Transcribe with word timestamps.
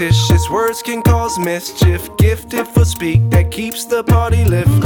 fictitious 0.00 0.48
words 0.50 0.82
can 0.82 1.02
cause 1.02 1.38
mischief. 1.38 2.08
Gifted 2.16 2.66
for 2.66 2.84
speak 2.84 3.28
that 3.30 3.50
keeps 3.50 3.84
the 3.84 4.02
party 4.04 4.44
lifted. 4.44 4.84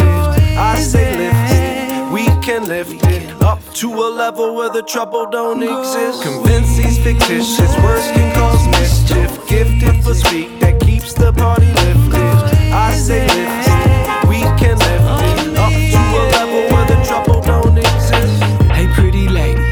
I 0.57 0.77
say 0.79 1.07
lifted, 1.17 2.13
we 2.13 2.25
can 2.43 2.65
lift 2.67 3.05
it 3.07 3.43
up 3.43 3.61
to 3.75 3.89
a 3.93 4.09
level 4.09 4.55
where 4.55 4.71
the 4.71 4.83
trouble 4.83 5.27
don't 5.31 5.63
exist. 5.63 6.23
Convince 6.23 6.77
these 6.77 6.99
fictitious 7.03 7.77
words 7.83 8.07
can 8.13 8.35
cause 8.35 8.67
mischief. 8.69 9.31
Gifted 9.49 10.03
for 10.05 10.15
speak 10.15 10.59
that 10.61 10.81
keeps 10.81 11.15
the 11.15 11.33
party 11.33 11.67
lifted. 11.67 12.73
I 12.73 12.95
say 12.95 13.23
lifted, 13.27 14.29
we 14.29 14.41
can 14.61 14.77
lift 14.79 15.49
it 15.49 15.59
up 15.59 15.73
to 15.95 16.01
a 16.21 16.25
level 16.39 16.63
where 16.73 16.87
the 16.87 17.05
trouble 17.05 17.41
don't 17.41 17.79
exist. 17.79 18.43
Hey, 18.73 18.87
pretty 18.95 19.29
lady, 19.29 19.65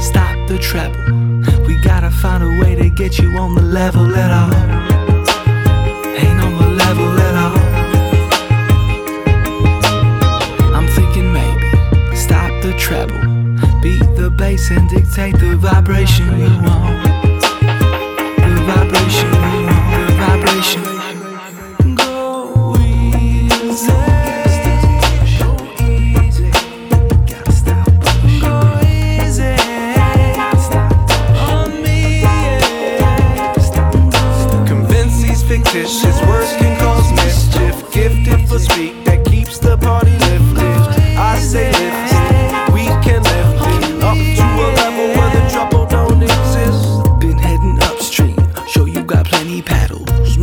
stop 0.00 0.34
the 0.48 0.58
treble. 0.58 1.17
Get 2.98 3.16
you 3.20 3.38
on 3.38 3.54
the 3.54 3.62
level 3.62 4.12
at 4.16 4.32
all. 4.32 4.52
Ain't 6.16 6.40
on 6.40 6.58
the 6.58 6.66
level 6.82 7.08
at 7.28 7.34
all. 7.44 7.58
I'm 10.74 10.88
thinking 10.88 11.32
maybe 11.32 11.70
stop 12.16 12.50
the 12.60 12.74
treble, 12.76 13.20
beat 13.80 14.02
the 14.16 14.30
bass 14.36 14.72
and 14.72 14.88
dictate 14.90 15.38
the 15.38 15.54
vibration 15.56 16.26
you 16.40 16.50
want. 16.60 17.17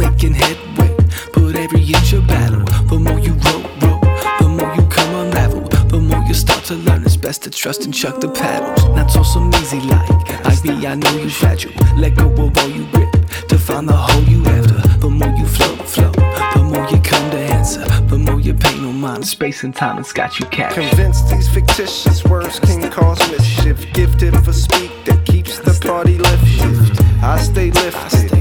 Making 0.06 0.34
headway. 0.34 0.96
Put 1.34 1.56
every 1.56 1.82
inch 1.82 2.14
of 2.14 2.28
battle. 2.28 2.64
The 2.90 3.00
more 3.00 3.20
you 3.20 3.34
row, 3.46 3.62
row, 3.82 4.00
the 4.40 4.48
more 4.48 4.74
you 4.76 4.86
come 4.88 5.16
unravel. 5.16 5.62
The 5.88 6.00
more 6.00 6.24
you 6.28 6.34
start 6.34 6.64
to 6.66 6.76
learn, 6.76 7.04
it's 7.04 7.18
best 7.18 7.44
to 7.44 7.50
trust 7.50 7.86
and 7.86 7.94
chuck 7.94 8.20
the 8.20 8.30
paddles. 8.30 8.84
Not 8.96 9.12
so 9.12 9.24
some 9.24 9.54
easy 9.56 9.80
like 9.82 10.10
I 10.46 10.58
be, 10.62 10.88
I 10.88 10.96
know 10.96 11.18
you 11.18 11.30
fragile. 11.30 11.72
Let 11.98 12.16
go 12.16 12.26
of 12.28 12.58
all 12.58 12.70
you 12.70 12.86
grip 12.92 13.12
to 13.50 13.58
find 13.58 13.88
the 13.88 13.94
hole 13.94 14.24
you 14.24 14.46
after. 14.46 14.80
The 15.00 15.10
more 15.10 15.34
you 15.38 15.46
float, 15.46 15.80
float, 15.88 16.16
the 16.16 16.64
more 16.64 16.88
you 16.90 17.00
come 17.02 17.30
to 17.32 17.38
answer. 17.38 17.86
The 18.08 18.18
more 18.18 18.40
you 18.40 18.54
pay 18.54 18.76
no 18.80 18.92
mind, 18.92 19.26
space 19.26 19.64
and 19.64 19.76
time 19.76 19.98
has 19.98 20.12
got 20.14 20.40
you 20.40 20.46
captured. 20.48 20.90
Convince 20.90 21.22
these 21.32 21.48
fictitious 21.50 22.24
words 22.26 22.60
can 22.60 22.90
cause 22.92 23.20
mischief. 23.32 23.78
Gifted 23.94 24.36
for 24.44 24.54
speak 24.54 24.92
that 25.06 25.26
keeps 25.26 25.60
the 25.60 25.74
party 25.88 26.18
lifted. 26.18 27.00
I 27.24 27.40
stay 27.42 27.72
lifted, 27.72 28.35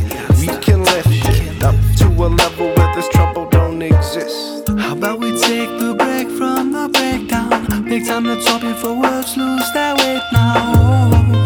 breakdown? 8.34 8.40
Make 8.40 8.40
time 8.40 8.40
to 8.40 8.44
talk 8.44 8.60
before 8.60 8.94
words 8.94 9.36
lose 9.36 9.72
their 9.72 9.94
weight 9.96 10.22
now. 10.32 11.43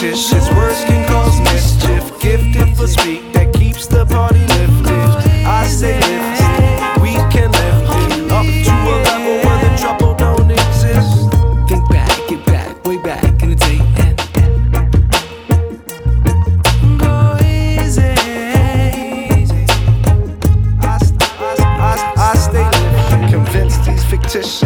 These 0.00 0.30
fictitious 0.30 0.48
words 0.54 0.82
can 0.86 0.99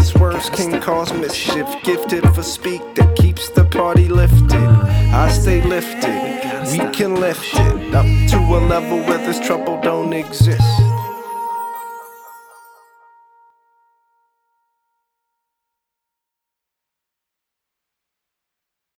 fictitious 0.05 0.21
words 0.21 0.51
can 0.51 0.81
cause 0.81 1.13
mischief. 1.13 1.67
Gifted 1.83 2.25
for 2.35 2.43
speak 2.43 2.83
that 2.95 3.17
keeps 3.17 3.49
the 3.51 3.65
party 3.65 4.09
lifted. 4.09 4.53
I 4.53 5.31
stay 5.31 5.63
lifted. 5.63 6.71
We 6.73 6.79
can 6.93 7.17
lift 7.17 7.45
it 7.55 7.95
up 7.95 8.07
to 8.31 8.39
a 8.39 8.61
level 8.67 8.99
where 9.05 9.19
this 9.19 9.41
trouble 9.41 9.81
don't 9.81 10.13
exist. 10.13 10.94